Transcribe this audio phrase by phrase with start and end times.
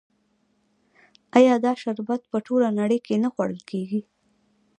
[1.37, 4.01] آیا دا شربت په ټوله نړۍ کې نه خوړل کیږي؟